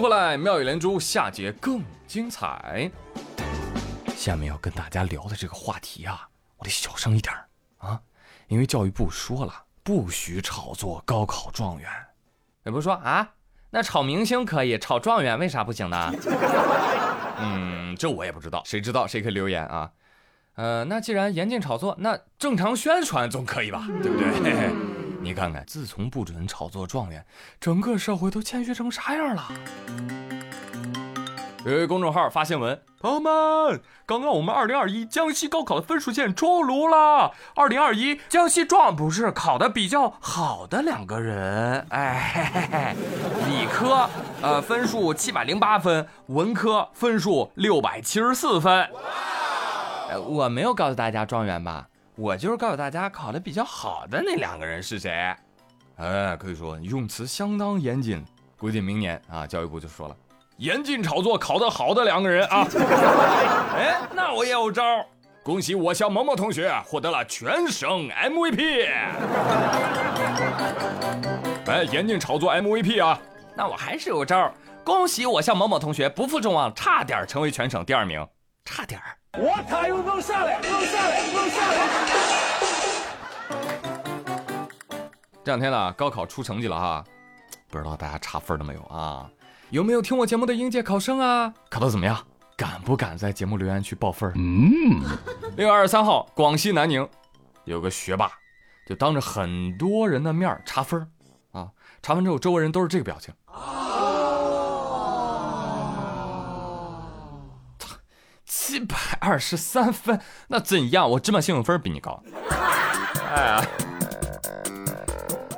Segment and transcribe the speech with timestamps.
[0.00, 2.90] 迎回来，妙语连珠，下节更精彩。
[4.16, 6.26] 下面要跟大家聊的这个话题啊，
[6.56, 7.34] 我得小声一点
[7.76, 8.00] 啊，
[8.48, 9.52] 因为教育部说了，
[9.82, 11.86] 不许炒作高考状元。
[12.64, 13.32] 也不是说啊，
[13.68, 16.10] 那炒明星可以，炒状元为啥不行呢？
[17.38, 19.90] 嗯，这我也不知道，谁知道谁可以留言啊。
[20.54, 23.86] 呃，那既然严禁炒作，那正常宣传总可以吧？
[24.02, 24.70] 对不对？
[25.22, 27.22] 你看看，自从不准炒作状元，
[27.60, 29.48] 整个社会都谦虚成啥样了？
[31.66, 37.32] 有一公众号发新闻，朋友们，刚刚我们二零二一江西高考的分数线出炉了。
[37.54, 42.96] 二零二一江西状不是考的比较好的两个人，哎，嘿嘿
[43.46, 44.08] 理科
[44.40, 48.88] 呃分数七百零八分，文科分数六百七十四分。
[50.08, 51.88] 呃，我没有告诉大家状元吧？
[52.20, 55.34] 我就是告诉大家考的比较好的那两个人是谁，
[55.96, 58.22] 哎，可以说用词相当严谨，
[58.58, 60.14] 估计明年啊，教育部就说了，
[60.58, 62.66] 严禁炒作考得好的两个人啊。
[63.74, 64.82] 哎，那我也有招，
[65.42, 68.86] 恭喜我校某某同学获得了全省 MVP。
[71.66, 73.18] 哎，严禁炒作 MVP 啊。
[73.56, 74.52] 那我还是有招，
[74.84, 78.28] 恭喜我校某某同学不负众望，差点成为全省第二名，
[78.66, 79.16] 差点儿。
[79.38, 81.88] 我他又弄下来，弄下来，弄下来。
[85.44, 87.04] 这两天呢，高考出成绩了哈，
[87.68, 89.30] 不知道大家查分了没有啊？
[89.70, 91.54] 有没有听我节目的应届考生啊？
[91.70, 92.18] 考的怎么样？
[92.56, 94.32] 敢不敢在节目留言区报分？
[94.34, 95.00] 嗯。
[95.56, 97.08] 六月二十三号，广西南宁
[97.64, 98.32] 有个学霸，
[98.84, 101.08] 就当着很多人的面查分
[101.52, 101.68] 啊，
[102.02, 103.32] 查完之后，周围人都是这个表情。
[108.52, 111.08] 七百二十三分，那怎样？
[111.08, 112.20] 我芝麻信用分比你高。
[113.32, 113.64] 哎，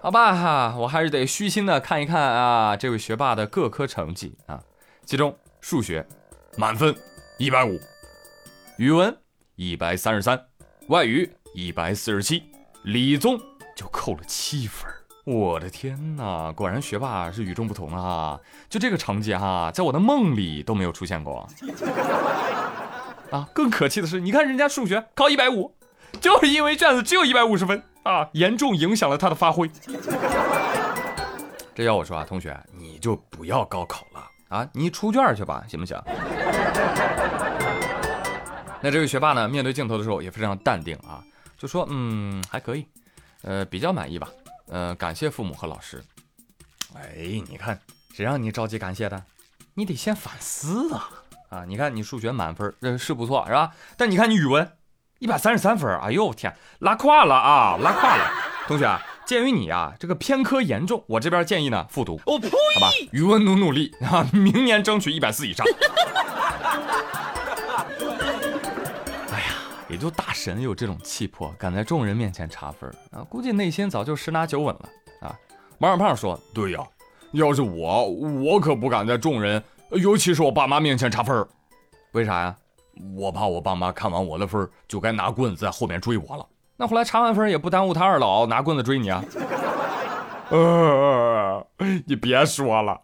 [0.00, 4.58] 好吧哈，我还是得虚心的看一看啊，这位学霸的各科成绩啊。
[5.04, 6.06] 其中数学
[6.56, 6.96] 满分
[7.38, 7.78] 一百五，
[8.78, 9.14] 语文
[9.56, 10.46] 一百三十三，
[10.86, 12.42] 外语一百四十七，
[12.84, 13.38] 理综
[13.76, 14.90] 就扣了七分。
[15.26, 18.40] 我的天哪，果然学霸是与众不同啊！
[18.70, 21.46] 就这个成绩哈，在我的梦里都没有出现过。
[23.30, 25.74] 啊，更可气的是，你看人家数学考一百五，
[26.20, 29.70] 就是因为卷子只有一百五十分啊，严重影响了他的发挥。
[31.74, 36.00] 这要我说啊，同学，你就不要高考了啊，你出卷去吧，行不行？
[38.80, 41.22] 那这位学霸呢，面对镜头的时候也非常淡定啊，
[41.58, 42.86] 就说嗯还可以，
[43.42, 44.28] 呃比较满意吧，
[44.68, 46.02] 呃感谢父母和老师。
[46.94, 47.78] 哎，你看
[48.14, 49.22] 谁让你着急感谢的？
[49.74, 51.10] 你得先反思啊。
[51.48, 53.70] 啊，你看你数学满分，这是不错，是吧？
[53.96, 54.70] 但你看你语文
[55.18, 58.30] 一百三十三分，哎呦天，拉胯了啊，拉胯了！
[58.66, 62.20] 同学，鉴于你啊这个偏科严重，我这边建议呢复读。
[62.26, 62.50] 我呸！
[62.50, 65.66] 好吧，语文努努力啊，明年争取一百四以上。
[69.32, 69.54] 哎呀，
[69.88, 74.88] 也就大神有这种气魄，敢在众人面前查分啊，估计内心早就十拿九稳了
[75.22, 75.34] 啊。
[75.78, 76.80] 王小胖说：“对呀，
[77.32, 81.48] 要是我，我可不敢在众人。”尤其是我爸妈面前查分儿，
[82.12, 82.54] 为啥呀？
[83.16, 86.46] 我怕我爸妈看完我的分儿，就该拿棍子在后面追我了。
[86.76, 89.24] 那后来查完分也不耽误他二老拿棍子追你啊。
[90.50, 91.66] 呃，
[92.06, 93.00] 你别说了，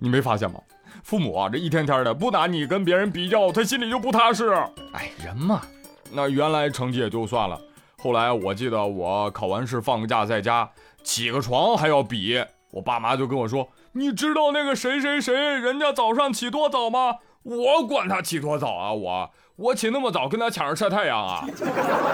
[0.00, 0.60] 你没发现吗？
[1.02, 4.50] 父母啊，这一天天的不拿你跟别人比较，他心里就不踏实。
[4.92, 5.62] 哎，人嘛，
[6.10, 7.60] 那原来成绩也就算了，
[7.98, 10.70] 后来我记得我考完试放个假在家，
[11.02, 13.68] 起个床还要比，我爸妈就跟我说。
[13.92, 17.18] 你知道那个谁谁谁，人家早上起多早吗？
[17.42, 18.92] 我管他起多早啊！
[18.92, 21.46] 我我起那么早跟他抢着晒太阳啊！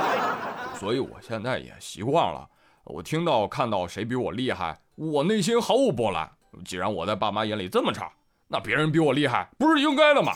[0.79, 2.49] 所以我现在也习惯了。
[2.85, 6.31] 我听到看到谁比我厉害，我内心毫无波澜。
[6.65, 8.13] 既然我在爸妈眼里这么差，
[8.47, 10.33] 那别人比我厉害不是应该的吗？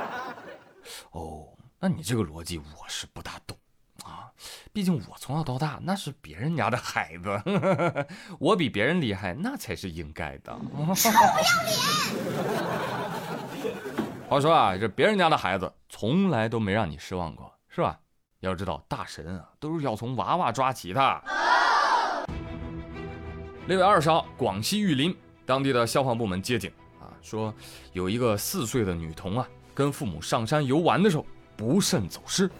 [1.12, 1.46] 哦，
[1.78, 3.56] 那你这个逻辑我是不大懂。
[4.72, 7.42] 毕竟我从小到大那是别人家的孩子，
[8.38, 10.52] 我比别人厉害那才是应该的。
[10.94, 11.22] 臭不要
[13.64, 13.74] 脸！
[14.28, 17.98] 话说啊，这别人家的孩子从来都没让你失望过，是吧？
[18.40, 21.24] 要知道大神啊都是要从娃娃抓起的。
[23.66, 25.14] 六月二十号，广西玉林
[25.44, 27.52] 当地的消防部门接警啊，说
[27.92, 31.26] 有一个四岁的女童啊，跟父母上山游玩的时候
[31.56, 32.50] 不慎走失。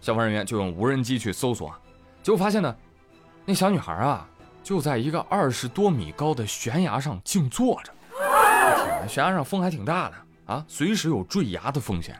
[0.00, 1.74] 消防人员就用无人机去搜索，
[2.22, 2.74] 结果发现呢，
[3.44, 4.28] 那小女孩啊
[4.62, 7.92] 就在一个二十多米高的悬崖上静坐着。
[9.08, 10.14] 悬崖上风还挺大的
[10.46, 12.18] 啊，随时有坠崖的风险。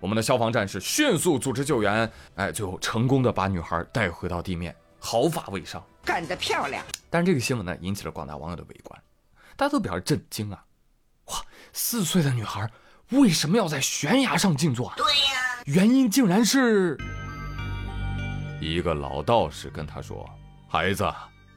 [0.00, 6.84] 我们的消防战士迅速组织救援，哎，最后成功的把女孩带回到地面，毫发未伤，干得漂亮！
[7.08, 9.00] 但是这个新闻呢，引起了广大网友的围观，
[9.56, 10.62] 大家都表示震惊啊。
[11.26, 11.36] 哇
[11.72, 12.68] 四岁的女孩
[13.10, 14.94] 为什么要在悬崖上静坐啊？
[14.96, 16.94] 对呀，原因竟然是
[18.60, 20.28] 一个老道士跟他说
[20.68, 21.10] ：“孩子，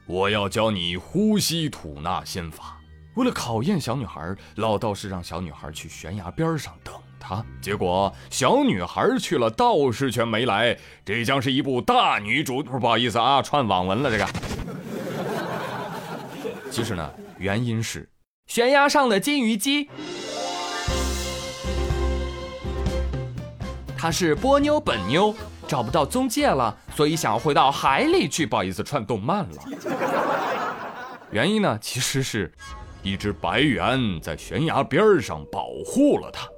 [0.06, 2.80] 我要教你呼吸吐纳心法。”
[3.16, 7.44] 为了考验小女孩，老道士让小女孩去悬崖边上等他。
[7.60, 10.74] 结果小女孩去了，道士却没来。
[11.04, 14.10] 这将是一部大女主，不好意思啊，串网文了。
[14.10, 14.26] 这个，
[16.70, 18.08] 其实呢，原因是
[18.46, 19.90] 悬崖上的金鱼姬，
[23.98, 25.34] 他是波妞本妞，
[25.66, 28.46] 找不到中介了，所以想要回到海里去。
[28.46, 29.62] 不好意思，串动漫了。
[31.32, 32.52] 原因呢，其实是。
[33.00, 36.48] 一只白猿在悬崖边上保护了他，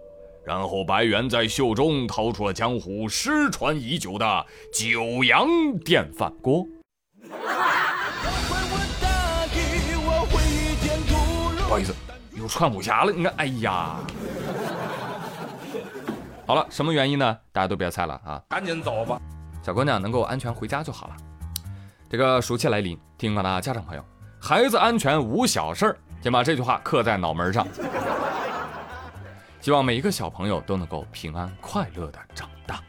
[0.42, 5.46] 然后白猿在袖中掏出了江湖失传已久的九阳
[5.84, 6.66] 电饭锅。
[11.58, 11.94] 不好意思，
[12.32, 13.12] 又串武侠了。
[13.12, 13.96] 你看，哎呀，
[16.50, 17.38] 好了，什么原因呢？
[17.52, 19.22] 大家都别猜了啊，赶紧走吧。
[19.62, 21.16] 小姑娘能够安全回家就好了。
[22.08, 24.04] 这个暑期来临，听广大家长朋友，
[24.40, 25.96] 孩子安全无小事儿。
[26.20, 27.64] 先把这句话刻在脑门上，
[29.60, 32.80] 希望每一个小朋友都能够平安快乐的长大。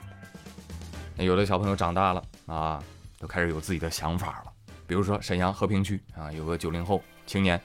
[1.16, 2.84] 那有的小朋友长大了啊，
[3.20, 4.52] 都开始有自己的想法了。
[4.88, 7.62] 比如说沈阳和平区啊，有个九零后青年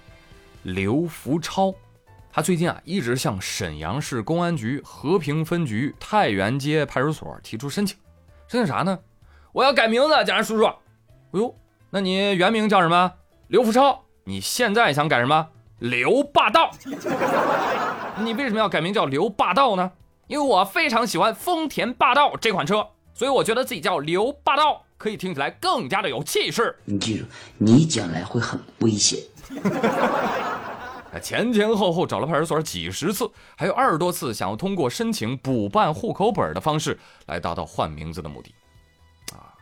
[0.62, 1.72] 刘福超，
[2.36, 7.96] 他最近啊一直向沈阳市公安局和平分局太原街派出所提出申请，
[8.46, 8.98] 申请啥呢？
[9.52, 10.66] 我要改名字，警察叔叔。
[10.66, 10.74] 哎
[11.32, 11.56] 呦，
[11.88, 13.14] 那你原名叫什么？
[13.48, 14.04] 刘福超。
[14.24, 15.48] 你现在想改什么？
[15.78, 16.70] 刘霸道，
[18.20, 19.92] 你为什么要改名叫刘霸道呢？
[20.26, 26.76] 因为我非常喜欢丰田霸道这款车，所以我觉得自己叫刘霸道可以听起来更加的有气势。
[26.84, 27.24] 你记住，
[27.56, 29.18] 你将来会很危险。
[31.23, 38.55] 前前后后找了派出所几十次，还有二十多次想要通过申请补办户口本的方式来达到换名字的目的。
[39.32, 39.55] 啊，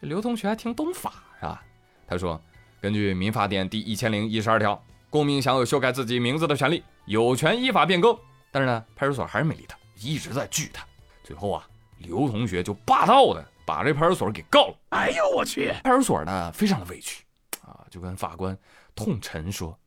[0.00, 1.62] 这刘同学还挺懂法是吧？
[2.06, 2.40] 他说，
[2.80, 4.82] 根据民法典第一千零一十二条。
[5.10, 8.18] 公民享有修改自己名字的权利，有权依法变更。
[8.50, 10.84] 但是呢，派出所还是没理他，一直在拒他。
[11.22, 11.64] 最后啊，
[11.98, 14.74] 刘同学就霸道的把这派出所给告了。
[14.88, 15.72] 哎呦我去！
[15.84, 17.22] 派出所呢非常的委屈
[17.62, 18.58] 啊，就跟法官
[18.96, 19.78] 痛陈说：“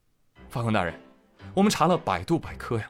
[0.49, 0.93] 法官大人，
[1.53, 2.89] 我们查了百度百科呀，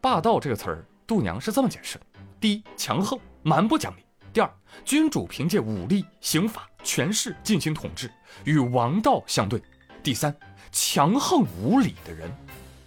[0.00, 2.04] 霸道这个词儿，度娘是这么解释的：
[2.38, 4.00] 第一，强横蛮不讲理；
[4.32, 4.50] 第二，
[4.84, 8.10] 君主凭借武力、刑法、权势进行统治，
[8.44, 9.58] 与王道相对；
[10.02, 10.34] 第三。”
[10.70, 12.30] 强横无理的人，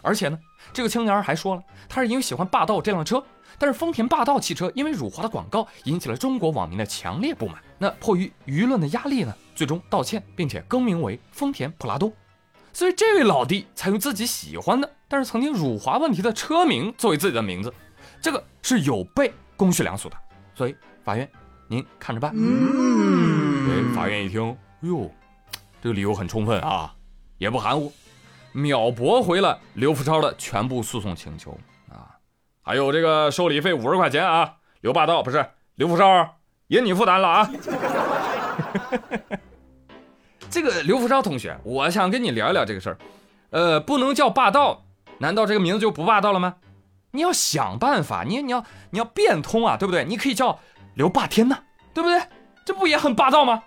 [0.04, 0.38] 而且呢，
[0.72, 3.22] 这个青年还说了，他是因为喜欢霸道这辆车，
[3.58, 7.60] 但是丰田霸道汽车因为辱华的广告引起了中国网民的强烈不满。
[7.80, 12.14] 那迫于舆论的压力呢，最终道歉，并且更名为丰田普拉多。
[12.74, 17.74] 所以这位老弟才用自己喜欢的，但是曾经辱华问题的车名作为自己的名字，
[18.22, 20.18] 这个是有悖公序良俗的。
[20.56, 21.30] 所以法院，
[21.68, 22.32] 您看着办。
[22.36, 24.50] 嗯，法院一听，
[24.82, 25.12] 哎呦，
[25.82, 26.94] 这个理由很充分啊。
[27.38, 27.92] 也不含糊，
[28.52, 31.58] 秒驳回了刘福超的全部诉讼请求
[31.90, 32.16] 啊！
[32.62, 34.58] 还有这个受理费五十块钱啊！
[34.82, 35.44] 刘霸道不是
[35.74, 36.36] 刘福超，
[36.68, 37.52] 也你负担了啊！
[40.62, 42.98] 这个刘福超同学，我想跟你聊一聊这个事儿。
[43.50, 44.84] 呃，不能叫霸道，
[45.18, 46.58] 难道这个名字就不霸道了吗？
[47.10, 50.06] 你要想办法，你你要你要变通啊，对不对？
[50.06, 50.60] 你可以叫
[50.94, 51.58] 刘霸天呐，
[51.96, 52.22] 对不对？
[52.64, 53.64] 这不也很霸道吗？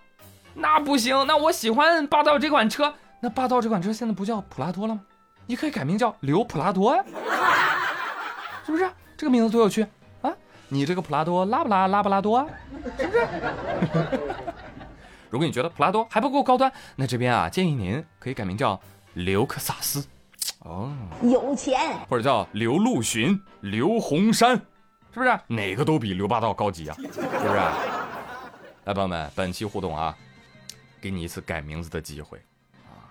[0.54, 2.95] 那不行，那我喜欢霸道这款车。
[3.19, 5.00] 那霸道这款车现在不叫普拉多了吗？
[5.47, 7.04] 你可以改名叫刘普拉多呀，
[8.64, 8.88] 是不是？
[9.16, 9.85] 这个名字多有趣
[10.23, 10.33] 啊！
[10.69, 12.47] 你这个普拉多拉不拉拉不拉多啊？
[12.97, 13.26] 是不是？
[15.35, 18.81] 如果你觉得普拉多还不够高端，那这边啊建议您可以改名叫
[19.14, 20.07] 刘克萨斯，
[20.61, 24.55] 哦，有钱，或者叫刘陆巡、刘洪山，
[25.12, 25.37] 是不是？
[25.49, 26.95] 哪个都比刘霸道高级啊？
[26.97, 27.49] 是不是？
[28.85, 30.17] 来，朋友们，本期互动啊，
[31.00, 32.38] 给你一次改名字的机会
[32.85, 33.11] 啊。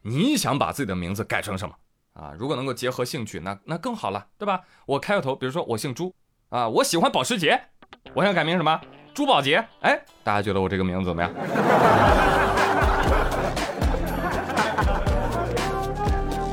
[0.00, 1.74] 你想把自己的名字改成什么
[2.12, 2.32] 啊？
[2.38, 4.60] 如果能够结合兴趣，那那更好了，对吧？
[4.86, 6.14] 我开个头，比如说我姓朱
[6.50, 7.60] 啊，我喜欢保时捷，
[8.14, 8.80] 我想改名什么？
[9.14, 9.64] 朱宝杰。
[9.80, 11.30] 哎，大家觉得我这个名字怎么样？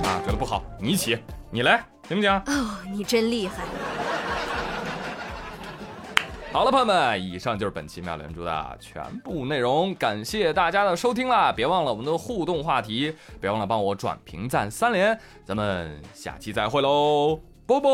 [0.03, 1.18] 啊，觉得不好，你起，
[1.50, 2.32] 你来，行不行？
[2.32, 3.63] 哦，你真厉害。
[6.53, 11.51] 好了，朋友们，以上就是本期妙连珠的全部内容，感谢大家的收听啦！
[11.51, 17.89] 别忘了我们的互动话题，别忘了帮我转评赞三连，咱们下期再会喽，拜拜。